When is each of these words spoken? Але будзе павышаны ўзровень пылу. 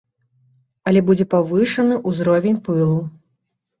Але 0.91 1.03
будзе 1.09 1.25
павышаны 1.35 1.95
ўзровень 2.13 2.59
пылу. 2.69 2.99